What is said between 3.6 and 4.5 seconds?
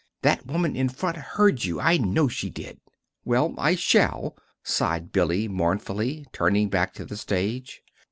shall,"